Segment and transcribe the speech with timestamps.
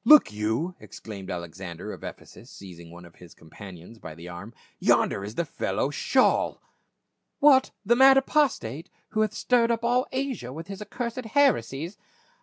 [0.14, 4.52] "Look you," exclaimed Alexander* of Ephesus seizing one of his companions by the arm."
[4.88, 6.58] Yonder is the fellow Shaijl
[7.38, 11.96] !""What, the mad apostate, who hath stirred up all Asia with his accursed heresies